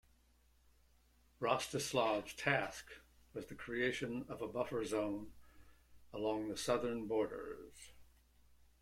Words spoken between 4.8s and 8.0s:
zone along the southern borders.